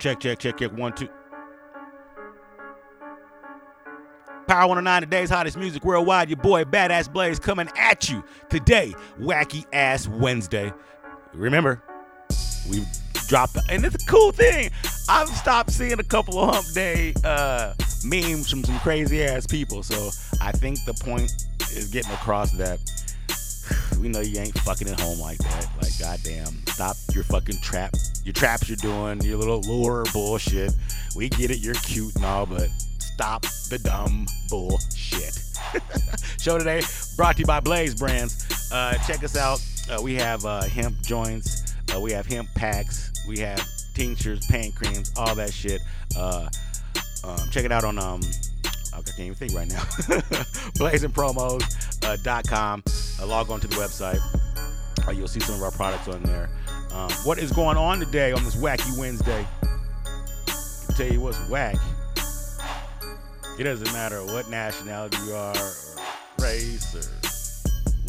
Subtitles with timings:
[0.00, 0.72] Check, check, check, check.
[0.72, 1.08] One, two.
[4.48, 6.30] Power 109, today's hottest music worldwide.
[6.30, 8.94] Your boy Badass Blaze coming at you today.
[9.20, 10.72] Wacky Ass Wednesday.
[11.34, 11.82] Remember,
[12.70, 12.82] we
[13.28, 14.70] dropped, and it's a cool thing.
[15.10, 19.82] I've stopped seeing a couple of hump day uh, memes from some crazy ass people.
[19.82, 20.08] So
[20.40, 21.30] I think the point
[21.72, 22.80] is getting across that
[24.00, 25.68] we know you ain't fucking at home like that.
[25.80, 27.94] Like, goddamn, stop your fucking trap,
[28.24, 30.72] your traps you're doing, your little lure bullshit.
[31.14, 32.68] We get it, you're cute and all, but
[32.98, 35.38] stop the dumb bullshit.
[36.40, 36.82] Show today
[37.16, 38.70] brought to you by Blaze Brands.
[38.72, 39.62] Uh, check us out.
[39.90, 43.62] Uh, we have uh, hemp joints, uh, we have hemp packs, we have
[43.94, 45.80] tinctures, pain creams, all that shit.
[46.16, 46.48] Uh,
[47.24, 48.20] um, check it out on um,
[48.92, 49.80] I can't even think right now.
[50.78, 52.82] BlazingPromos.com.
[53.20, 54.20] Uh, log on to the website.
[55.06, 56.48] Uh, you'll see some of our products on there.
[56.92, 59.46] Um, what is going on today on this wacky Wednesday?
[59.62, 61.76] I can tell you what's whack.
[63.58, 65.70] It doesn't matter what nationality you are, or
[66.38, 67.02] race, or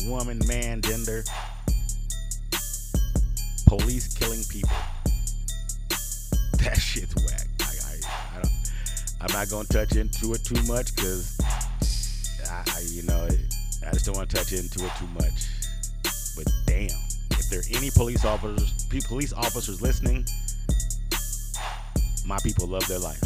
[0.09, 1.23] woman, man, gender.
[3.67, 4.71] Police killing people.
[6.59, 7.47] That shit's whack.
[9.21, 11.39] I'm not gonna touch into it too much because
[12.49, 13.27] I, I, you know,
[13.85, 15.47] I just don't want to touch into it too much.
[16.35, 16.89] But damn,
[17.29, 20.25] if there are any police officers, police officers listening,
[22.25, 23.21] my people love their life.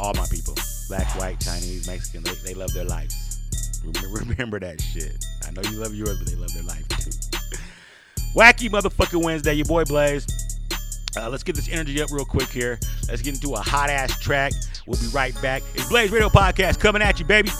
[0.00, 0.54] All my people,
[0.88, 3.38] black, white, Chinese, Mexican, they, they love their lives.
[3.84, 5.22] Remember, remember that shit.
[5.46, 7.10] I know you love yours, but they love their life too.
[8.34, 10.26] Wacky motherfucking Wednesday, your boy Blaze.
[11.18, 12.78] Uh, let's get this energy up real quick here.
[13.08, 14.52] Let's get into a hot ass track.
[14.88, 15.62] We'll be right back.
[15.74, 17.50] It's Blaze Radio Podcast coming at you, baby.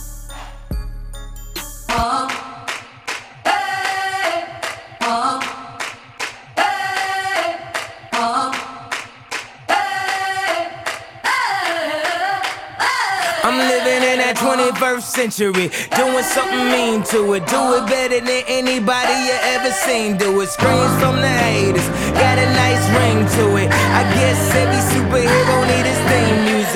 [13.44, 17.46] I'm living in that 21st century, doing something mean to it.
[17.46, 20.16] Do it better than anybody you ever seen.
[20.16, 20.48] Do it.
[20.48, 23.68] Screams from the haters, got a nice ring to it.
[23.68, 26.07] I guess every superhero need his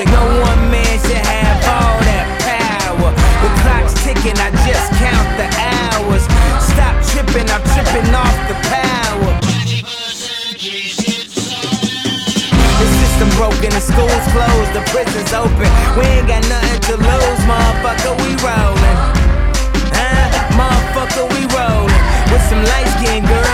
[0.05, 0.13] theme.
[0.13, 3.11] No one man should have all that power.
[3.43, 6.25] The clock's ticking, I just count the hours.
[6.63, 9.33] Stop tripping, I'm tripping off the power.
[12.79, 15.69] The system broken, the school's closed, the prison's open.
[15.99, 18.99] We ain't got nothing to lose, motherfucker, we rollin'.
[19.95, 20.59] Huh?
[20.59, 22.03] Motherfucker, we rollin'.
[22.33, 23.52] With some light skinned girls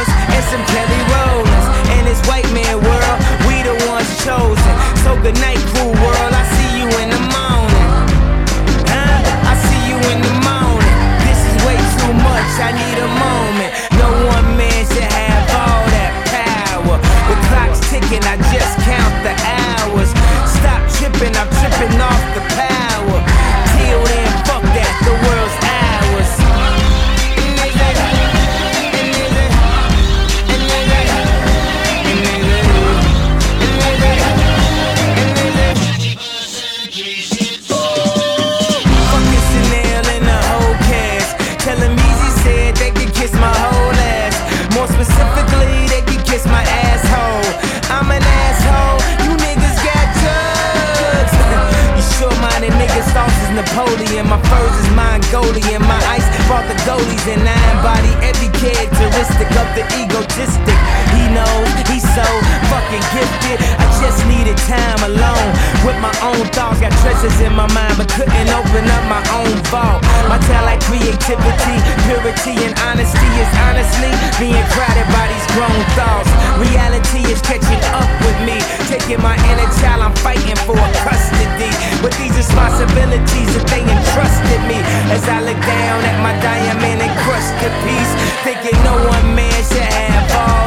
[64.69, 65.49] time alone
[65.89, 66.79] with my own thoughts.
[66.85, 70.05] Got treasures in my mind, but couldn't open up my own vault.
[70.29, 76.29] My talent, creativity, purity, and honesty is honestly being crowded by these grown thoughts.
[76.61, 78.61] Reality is catching up with me,
[78.93, 80.05] taking my inner child.
[80.05, 81.73] I'm fighting for custody
[82.05, 84.79] with these responsibilities that they entrusted me.
[85.09, 88.13] As I look down at my diamond encrusted piece,
[88.45, 90.58] thinking no one man should have all.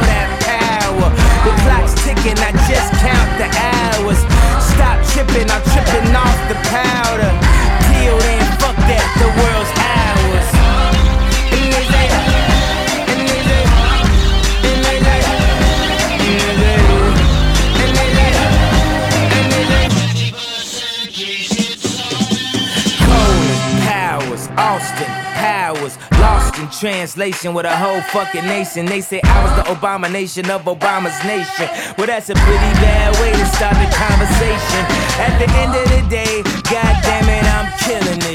[1.10, 4.20] The clock's ticking, I just count the hours.
[4.62, 6.11] Stop tripping, I'm tripping
[27.12, 28.86] translation with a whole fucking nation.
[28.86, 31.68] They say I was the Obama nation of Obama's nation.
[31.98, 34.82] Well, that's a pretty bad way to start the conversation.
[35.20, 36.42] At the end of the day,
[36.72, 38.31] god damn it, I'm killing this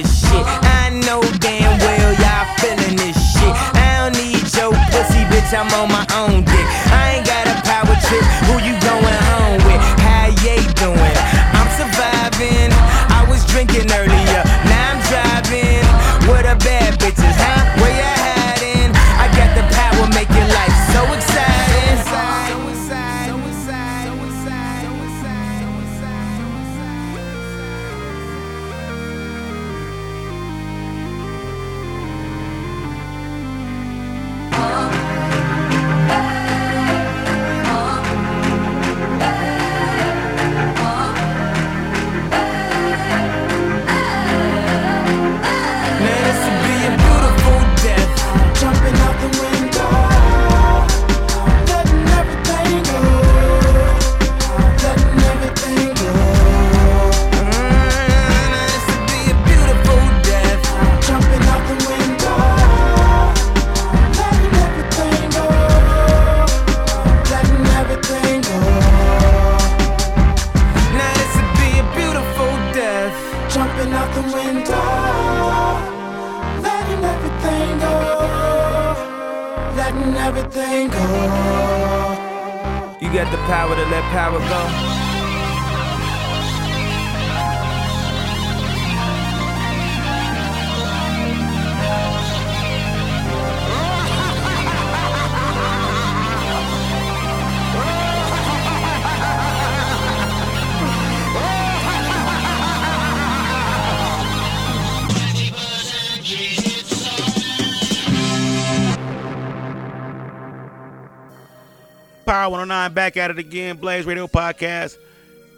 [112.48, 113.76] Power 109 back at it again.
[113.76, 114.98] Blaze Radio Podcast.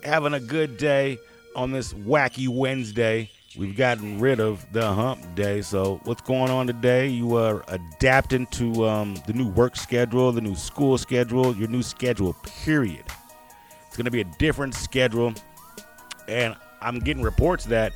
[0.03, 1.19] Having a good day
[1.55, 3.29] on this wacky Wednesday.
[3.55, 5.61] We've gotten rid of the hump day.
[5.61, 7.07] So, what's going on today?
[7.07, 11.83] You are adapting to um, the new work schedule, the new school schedule, your new
[11.83, 12.33] schedule,
[12.63, 13.03] period.
[13.85, 15.35] It's going to be a different schedule.
[16.27, 17.93] And I'm getting reports that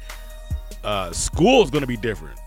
[0.84, 2.40] uh, school is going to be different.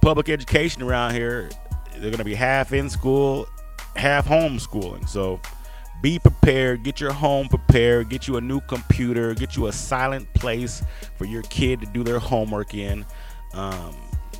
[0.00, 1.50] Public education around here,
[1.92, 3.46] they're going to be half in school,
[3.96, 5.06] half homeschooling.
[5.06, 5.42] So,
[6.02, 6.82] be prepared.
[6.82, 8.08] Get your home prepared.
[8.08, 9.34] Get you a new computer.
[9.34, 10.82] Get you a silent place
[11.16, 13.04] for your kid to do their homework in.
[13.52, 13.94] Um,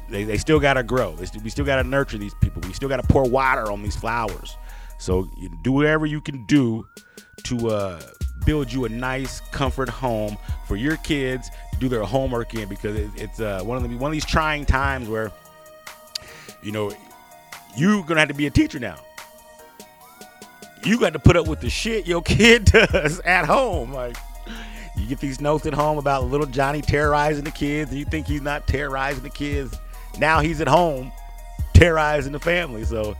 [0.08, 1.16] they, they still got to grow.
[1.42, 2.62] We still got to nurture these people.
[2.66, 4.56] We still got to pour water on these flowers.
[4.98, 5.28] So
[5.62, 6.86] do whatever you can do
[7.44, 8.00] to uh,
[8.44, 10.36] build you a nice, comfort home
[10.66, 13.96] for your kids to do their homework in because it, it's uh, one of the,
[13.96, 15.32] one of these trying times where
[16.62, 16.92] you know
[17.76, 18.96] you're gonna have to be a teacher now
[20.84, 23.92] you got to put up with the shit your kid does at home.
[23.92, 24.16] Like,
[24.96, 28.26] you get these notes at home about little Johnny terrorizing the kids, and you think
[28.26, 29.78] he's not terrorizing the kids.
[30.18, 31.12] Now he's at home
[31.74, 32.84] terrorizing the family.
[32.84, 33.16] So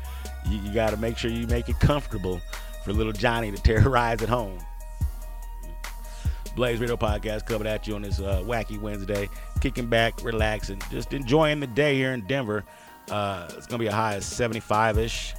[0.49, 2.41] you, you got to make sure you make it comfortable
[2.85, 4.59] for little Johnny to terrorize at home.
[6.57, 9.29] Blaze Radio Podcast coming at you on this uh, wacky Wednesday,
[9.61, 12.65] kicking back, relaxing, just enjoying the day here in Denver.
[13.09, 15.35] Uh, it's gonna be a high of 75 ish.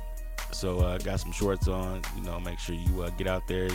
[0.52, 2.02] So uh, got some shorts on.
[2.16, 3.68] You know, make sure you uh, get out there.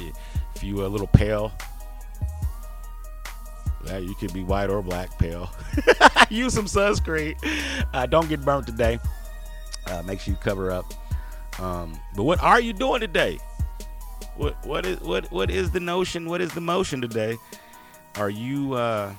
[0.54, 1.52] If you a little pale,
[3.94, 5.50] you could be white or black pale.
[6.30, 7.36] Use some sunscreen.
[7.92, 8.98] Uh, don't get burnt today.
[9.86, 10.92] Uh, make sure you cover up.
[11.60, 13.38] Um, but what are you doing today?
[14.36, 16.28] What what is what what is the notion?
[16.28, 17.36] What is the motion today?
[18.16, 19.14] Are you uh,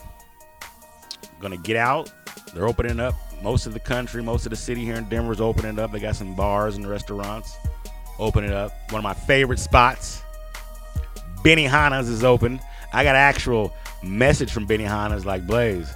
[1.39, 2.11] gonna get out?
[2.53, 5.41] They're opening up most of the country, most of the city here in Denver is
[5.41, 5.91] opening up.
[5.91, 7.55] They got some bars and restaurants
[8.19, 8.71] opening up.
[8.89, 10.21] One of my favorite spots,
[11.43, 12.59] Benny Benihana's is open.
[12.93, 15.93] I got an actual message from Benny Benihana's like Blaze.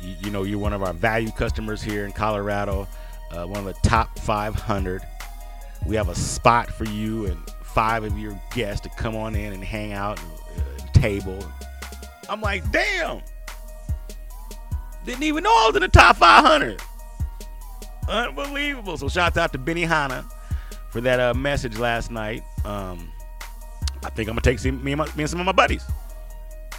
[0.00, 2.86] You, you know, you're one of our value customers here in Colorado,
[3.30, 5.02] uh, one of the top 500.
[5.86, 9.52] We have a spot for you and five of your guests to come on in
[9.52, 11.38] and hang out and uh, table.
[12.28, 13.22] I'm like, damn.
[15.04, 16.80] Didn't even know I was in the top 500.
[18.08, 18.96] Unbelievable.
[18.96, 20.24] So shout out to Benihana
[20.90, 22.42] for that uh, message last night.
[22.64, 23.10] Um,
[24.04, 25.84] I think I'm gonna take some, me, and my, me and some of my buddies.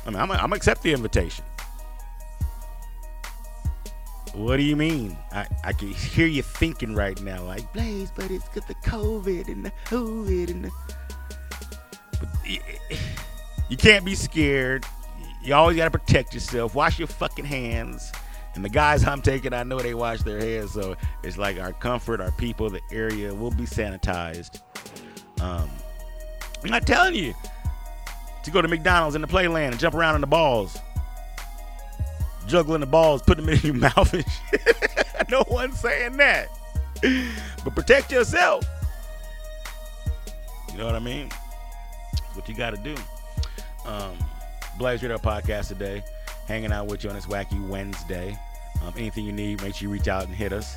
[0.06, 1.44] I mean, I'm gonna accept the invitation.
[4.34, 5.18] What do you mean?
[5.32, 9.48] I, I can hear you thinking right now, like Blaze, but it's got the COVID
[9.48, 10.72] and the COVID and the.
[12.20, 12.30] But
[13.70, 14.86] you can't be scared.
[15.46, 16.74] You always gotta protect yourself.
[16.74, 18.12] Wash your fucking hands.
[18.56, 21.74] And the guys I'm taking, I know they wash their hands, so it's like our
[21.74, 24.62] comfort, our people, the area will be sanitized.
[25.42, 25.70] Um,
[26.64, 27.36] I'm not telling you
[28.44, 30.80] to go to McDonald's in the playland and jump around in the balls,
[32.48, 35.06] juggling the balls, putting them in your mouth and shit.
[35.30, 36.48] no one's saying that.
[37.64, 38.66] But protect yourself.
[40.72, 41.30] You know what I mean?
[42.34, 42.96] What you got to do.
[43.86, 44.18] Um,
[44.78, 46.04] Blaze Radio Podcast today.
[46.48, 48.38] Hanging out with you on this wacky Wednesday.
[48.84, 50.76] Um, anything you need, make sure you reach out and hit us.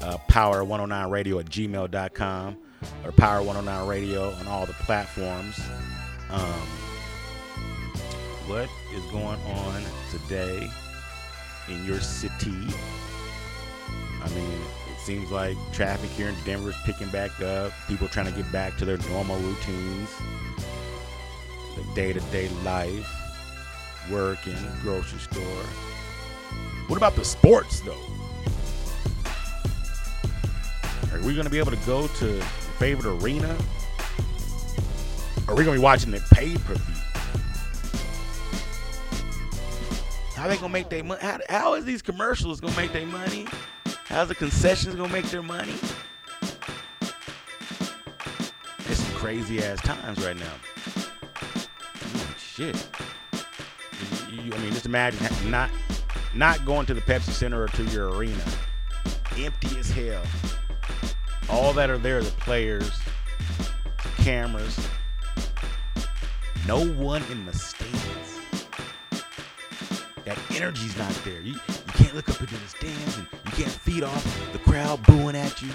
[0.00, 2.56] Uh, Power109radio at gmail.com
[3.04, 5.58] or Power109radio on all the platforms.
[6.30, 6.68] Um,
[8.46, 10.68] what is going on today
[11.68, 12.68] in your city?
[14.22, 17.72] I mean, it seems like traffic here in Denver is picking back up.
[17.88, 20.10] People trying to get back to their normal routines,
[21.76, 23.18] the day to day life
[24.10, 25.64] working, grocery store.
[26.88, 27.96] What about the sports though?
[31.12, 32.40] Are we going to be able to go to
[32.78, 33.56] favorite arena?
[35.48, 36.94] Are we going to be watching it pay per view?
[40.34, 41.20] How they gonna make their money?
[41.22, 43.46] How, how is these commercials gonna make their money?
[44.06, 45.74] How's the concessions gonna make their money?
[48.88, 50.54] It's some crazy ass times right now.
[52.36, 52.88] Shit
[54.44, 55.20] you, I mean, just imagine
[55.50, 55.70] not
[56.34, 58.42] not going to the Pepsi Center or to your arena,
[59.38, 60.22] empty as hell.
[61.50, 62.90] All that are there the players,
[64.18, 64.88] cameras,
[66.66, 68.38] no one in the stands.
[70.24, 71.40] That energy's not there.
[71.40, 75.02] You, you can't look up into the stands and you can't feed off the crowd
[75.04, 75.70] booing at you.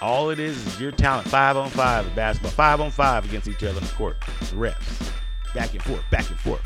[0.00, 3.62] All it is is your talent five on five basketball, five on five against each
[3.64, 4.16] other on the court.
[4.20, 5.09] The refs,
[5.54, 6.62] back and forth, back and forth,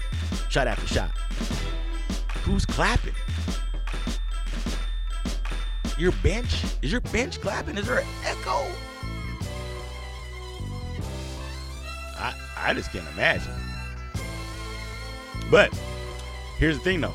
[0.50, 1.11] shot after shot.
[2.45, 3.14] Who's clapping?
[5.97, 6.64] Your bench?
[6.83, 7.79] Is your bench clapping?
[7.79, 8.67] Is there an echo?
[12.17, 13.53] I I just can't imagine.
[15.50, 15.73] But
[16.59, 17.12] here's the thing though.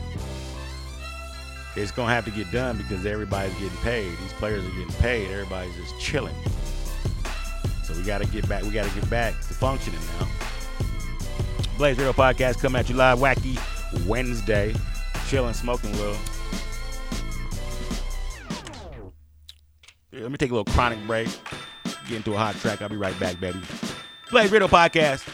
[1.75, 4.11] It's gonna have to get done because everybody's getting paid.
[4.17, 5.29] These players are getting paid.
[5.31, 6.35] Everybody's just chilling.
[7.83, 8.63] So we gotta get back.
[8.63, 10.27] We gotta get back to functioning now.
[11.79, 13.57] Blaze Radio Podcast coming at you live, wacky
[14.05, 14.75] Wednesday.
[15.29, 16.17] Chilling, smoking a little.
[20.11, 21.29] Let me take a little chronic break.
[22.09, 22.81] Get into a hot track.
[22.81, 23.61] I'll be right back, baby.
[24.29, 25.25] Blaze Radio Podcast.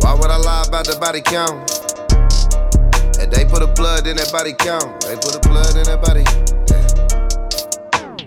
[0.00, 1.72] Why would I lie about the body count?
[3.18, 5.00] And they put a blood in that body count.
[5.00, 6.53] They put a blood in that body.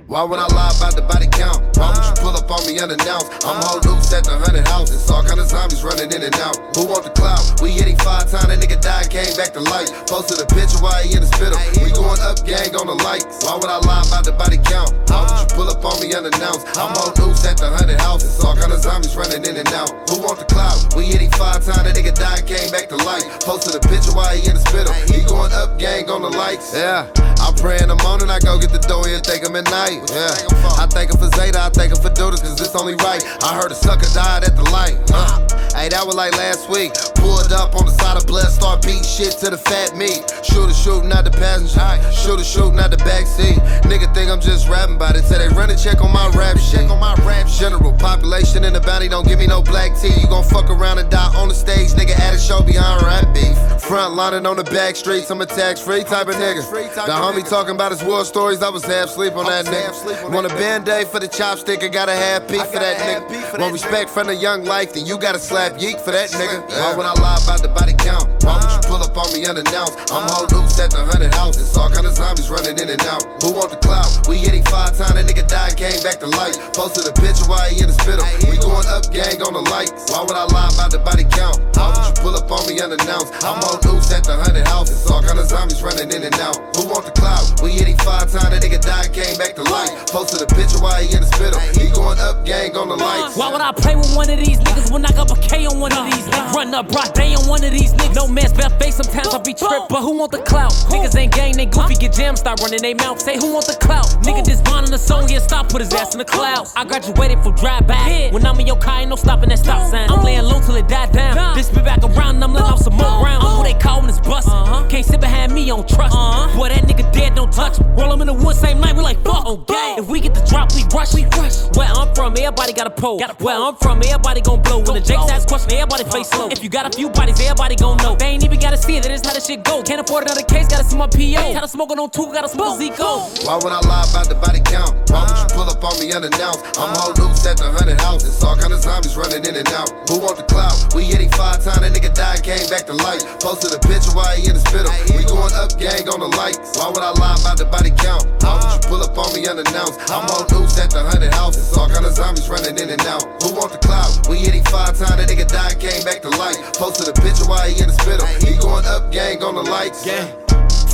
[0.07, 1.59] Why would I lie about the body count?
[1.75, 3.43] Why would you pull up on me unannounced?
[3.43, 5.03] I'm whole loose at the hundred houses.
[5.11, 6.55] All kind of zombies running in and out.
[6.79, 7.43] Who want the clout?
[7.59, 8.47] We hit him five times.
[8.47, 9.91] That nigga died, came back to life.
[10.07, 11.59] Posted a picture while he in the spittle.
[11.83, 13.43] We going up, gang on the lights.
[13.43, 14.95] Why would I lie about the body count?
[15.11, 16.71] Why would you pull up on me unannounced?
[16.79, 18.31] I'm whole loose at the hundred houses.
[18.39, 19.91] All kind of zombies running in and out.
[20.07, 20.95] Who want the clout?
[20.95, 21.83] We hit him five times.
[21.83, 23.27] That nigga died, came back to life.
[23.43, 24.95] Posted a picture while he in the spittle.
[25.37, 26.73] Going up, gang on the lights.
[26.73, 27.05] Yeah.
[27.37, 30.01] I pray in the morning, I go get the dough and take him at night.
[30.09, 30.33] Yeah.
[30.81, 33.21] I thank him for Zeta, I thank him for Dudas, cause it's only right.
[33.45, 34.97] I heard a sucker died at the light.
[35.13, 35.45] Uh.
[35.77, 36.89] Hey, that was like last week.
[37.21, 40.25] Pulled up on the side of blood, start beating shit to the fat meat.
[40.41, 42.01] Shooter shooting out the passenger, high.
[42.09, 43.61] shooter shooting out the backseat.
[43.85, 45.21] Nigga think I'm just rapping about it.
[45.21, 46.89] Say they run a check on my rap shit.
[46.89, 49.07] on my rap general population in the bounty.
[49.07, 50.17] Don't give me no black tea.
[50.17, 52.17] You gon' fuck around and die on the stage, nigga.
[52.17, 53.53] At a show behind rap beef.
[53.97, 55.31] Front lining on the back streets.
[55.31, 56.61] I'm a tax free type of nigga.
[56.93, 58.61] The homie talking about his war stories.
[58.61, 60.29] I was half sleep on that nigga.
[60.29, 61.81] Want a band aid for the chopstick?
[61.81, 63.57] I gotta have beef for that nigga.
[63.57, 64.93] Want respect from the young life?
[64.93, 66.61] Then you gotta slap yeek for that nigga.
[66.69, 68.29] Why would I lie about the body count?
[68.45, 70.13] Why would you pull up on me unannounced?
[70.13, 71.75] I'm whole loose at the hundred houses.
[71.75, 73.25] All kind of zombies running in and out.
[73.41, 74.29] Who want the clout?
[74.29, 75.17] We hit him five times.
[75.17, 76.53] That nigga died, came back to life.
[76.77, 78.29] Posted a picture while he in the spittle.
[78.45, 80.13] We going up, gang on the lights.
[80.13, 81.57] Why would I lie about the body count?
[81.73, 83.33] Why would you pull up on me unannounced?
[83.41, 85.07] I'm whole loose at the hundred houses.
[85.09, 86.59] All kind of zombies running in and out.
[86.75, 87.47] Who want the clout?
[87.63, 88.51] We hit him five times.
[88.51, 90.11] That nigga died, came back to life.
[90.11, 91.59] Posted a picture while he in the spittle.
[91.73, 93.37] He going up, gang on the lights.
[93.37, 95.79] Why would I play with one of these niggas when I got a K on
[95.79, 96.53] one of these niggas?
[96.53, 98.15] Run up broad day on one of these niggas.
[98.15, 100.71] No man's best face, sometimes I be tripped, but who want the clout?
[100.91, 103.21] Niggas ain't gang, they goofy, get jammed, start running they mouth.
[103.21, 104.05] Say who want the clout?
[104.23, 106.73] Nigga just bonding the song, here stop, put his ass in the clouds.
[106.75, 108.31] I graduated from drive back.
[108.31, 110.09] When I'm in your car, ain't no stopping that stop sign.
[110.09, 111.55] I'm laying low till it die down.
[111.55, 113.45] This be back around, and I'm letting off some more rounds.
[113.45, 114.89] Who they callin' is bustin'.
[114.89, 116.15] Can't sit behind me, on trust.
[116.55, 117.79] Boy, that nigga dead, don't touch.
[117.79, 117.85] me.
[117.97, 119.45] Roll him in the woods, same night, we like fuck.
[119.45, 119.99] On gang.
[119.99, 121.13] If we get the drop, we rush.
[121.13, 121.65] We rush.
[121.75, 123.19] Where I'm from, everybody got a pole.
[123.39, 124.79] Where I'm from, everybody gon' blow.
[124.79, 126.49] When the Jake's ask question, everybody face slow.
[126.49, 128.15] If you got a few bodies, everybody gon' know.
[128.15, 129.81] They ain't even gotta see it, that is how the shit go.
[129.83, 131.53] Can't afford another case, gotta see my PO.
[131.53, 133.45] Gotta smoke on two, gotta smoke Zico.
[133.45, 134.93] Why would I lie about the body count?
[135.09, 136.77] Why would you pull up on me unannounced?
[136.77, 138.43] I'm whole loose at the hundred houses.
[138.43, 139.89] All kind of zombies running in and out.
[140.09, 140.93] Who want the clout?
[140.95, 141.81] We hit him five times.
[141.81, 143.23] That nigga died, came back to life.
[143.39, 144.91] Posted a picture while he in the spittle.
[145.15, 146.77] We going up, gang on the lights.
[146.77, 148.23] Why would I lie about the body count?
[148.43, 149.99] Why would you pull up on me unannounced?
[150.11, 151.73] I'm whole loose at the hundred houses.
[151.75, 153.23] All kind of zombies running in and out.
[153.43, 154.27] Who want the cloud?
[154.29, 155.19] We hit him five times.
[155.19, 156.57] That nigga died, came back to life.
[156.79, 158.27] Posted a picture while he in the spittle.
[158.39, 160.05] He going up, gang on the lights.
[160.05, 160.46] Gang.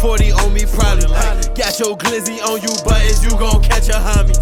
[0.04, 1.08] 40 on me, probably.
[1.56, 4.36] Got your glizzy on you, but is you gon' catch a homie?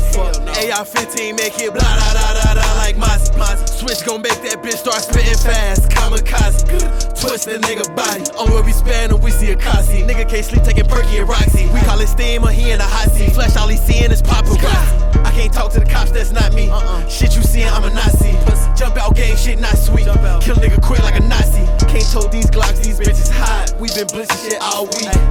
[0.73, 3.69] AR 15 make it blah da da da da like Mozzie.
[3.69, 5.87] Switch gon' make that bitch start spitting fast.
[5.91, 6.65] Kamikaze.
[7.13, 8.25] Twist the nigga body.
[8.41, 10.01] On where we span we see a Kasi.
[10.01, 11.69] Nigga can't sleep taking Perky and Roxy.
[11.69, 13.31] We call it steam or he in the hot seat.
[13.33, 15.11] Flesh all he seeing is paparazzi.
[15.23, 16.73] I can't talk to the cops, that's not me.
[17.07, 18.33] Shit you seeing, I'm a Nazi.
[18.75, 20.05] Jump out gang, shit not sweet.
[20.41, 21.61] Kill nigga quick like a Nazi.
[21.85, 23.75] Can't told these Glocks, these bitches hot.
[23.79, 25.30] We been blitzing shit all week.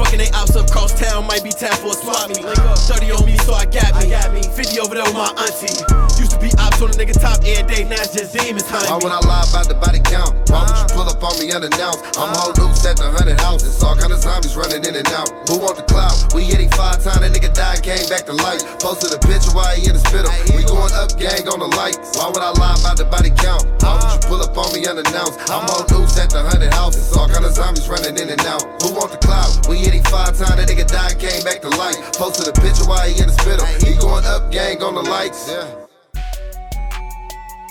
[0.00, 2.40] Fucking they ops up cross town, might be time for a swap meet.
[2.40, 3.92] 30 on me, so I got
[4.32, 4.40] me.
[4.40, 5.76] 50 over there with my auntie.
[6.16, 6.48] Used to be
[6.82, 9.12] on a nigga top every day, now it's just demons Why hunting would.
[9.12, 10.32] I lie about the body count?
[10.48, 12.16] Why would you pull up on me unannounced?
[12.16, 13.76] I'm all loose at the hundred houses.
[13.84, 15.28] All kind of zombies running in and out.
[15.48, 16.16] Who want the clout?
[16.32, 18.64] We hitting five times, that nigga died, came back to life.
[18.80, 20.32] Posted a picture while he in the spittle.
[20.56, 22.16] We going up, gang on the lights.
[22.16, 23.68] Why would I lie about the body count?
[23.84, 25.36] Why would you pull up on me unannounced?
[25.52, 27.12] I'm all loose at the hundred houses.
[27.12, 28.64] All kind of zombies running in and out.
[28.80, 29.68] Who want the clout?
[29.68, 32.00] We hitting five times, that nigga died, came back to life.
[32.16, 33.68] Posted a picture while he in the spittle.
[33.84, 35.44] We going up, gang on the lights.
[35.44, 35.79] Yeah.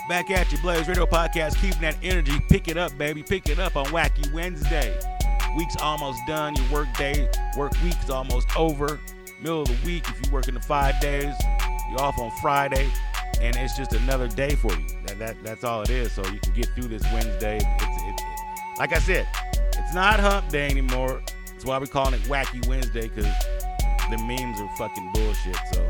[0.10, 2.40] Back at you, Blaze Radio Podcast, keeping that energy.
[2.50, 3.22] Pick it up, baby.
[3.22, 5.00] Pick it up on Wacky Wednesday.
[5.56, 6.56] Week's almost done.
[6.56, 9.00] Your work day, work week's almost over.
[9.40, 11.32] Middle of the week, if you work in the five days,
[11.92, 12.90] you're off on Friday,
[13.40, 14.88] and it's just another day for you.
[15.06, 16.12] That, that that's all it is.
[16.12, 17.58] So you can get through this Wednesday.
[17.58, 19.28] It's, it's, it, like I said,
[19.78, 21.22] it's not Hump Day anymore.
[21.46, 23.32] That's why we're calling it Wacky Wednesday because
[24.10, 25.58] the memes are fucking bullshit.
[25.72, 25.88] So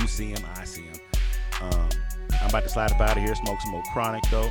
[0.00, 1.00] you see them, I see them.
[1.60, 1.88] Um,
[2.40, 4.50] I'm about to slide up out of here, smoke some more chronic though.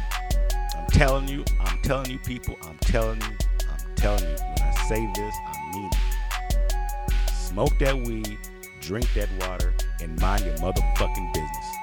[0.76, 3.38] I'm telling you, I'm telling you, people, I'm telling you,
[3.70, 4.36] I'm telling you.
[4.36, 7.34] When I say this, I mean it.
[7.34, 8.38] Smoke that weed,
[8.82, 11.77] drink that water, and mind your motherfucking business.